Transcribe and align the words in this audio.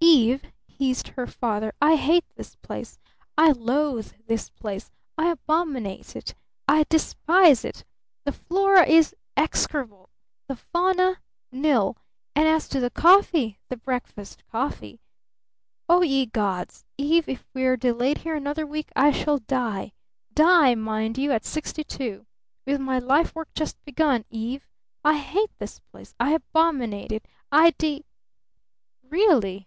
"Eve!" 0.00 0.44
hissed 0.68 1.08
her 1.08 1.26
father. 1.26 1.72
"I 1.82 1.96
hate 1.96 2.22
this 2.36 2.54
place! 2.54 3.00
I 3.36 3.50
loathe 3.50 4.12
this 4.28 4.48
place! 4.48 4.92
I 5.18 5.28
abominate 5.30 6.14
it! 6.14 6.36
I 6.68 6.84
despise 6.88 7.64
it! 7.64 7.84
The 8.24 8.30
flora 8.30 8.86
is 8.86 9.12
execrable! 9.36 10.08
The 10.46 10.54
fauna? 10.54 11.20
Nil! 11.50 11.96
And 12.36 12.46
as 12.46 12.68
to 12.68 12.78
the 12.78 12.90
coffee 12.90 13.58
the 13.68 13.76
breakfast 13.76 14.44
coffee? 14.52 15.00
Oh, 15.88 16.02
ye 16.02 16.26
gods! 16.26 16.84
Eve, 16.96 17.28
if 17.28 17.44
we're 17.52 17.76
delayed 17.76 18.18
here 18.18 18.36
another 18.36 18.64
week 18.64 18.88
I 18.94 19.10
shall 19.10 19.38
die! 19.38 19.94
Die, 20.32 20.76
mind 20.76 21.18
you, 21.18 21.32
at 21.32 21.44
sixty 21.44 21.82
two! 21.82 22.24
With 22.68 22.78
my 22.80 23.00
life 23.00 23.34
work 23.34 23.48
just 23.52 23.84
begun, 23.84 24.26
Eve! 24.30 24.64
I 25.02 25.18
hate 25.18 25.50
this 25.58 25.80
place! 25.80 26.14
I 26.20 26.34
abominate 26.34 27.10
it! 27.10 27.26
I 27.50 27.70
de" 27.78 28.04
"Really?" 29.10 29.60